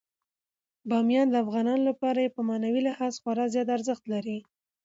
[0.89, 4.37] بامیان د افغانانو لپاره په معنوي لحاظ خورا زیات ارزښت لري.